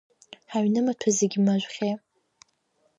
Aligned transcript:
Ҳаҩнымаҭәа 0.51 1.09
зегьы 1.17 1.39
мажәхьеи… 1.45 1.93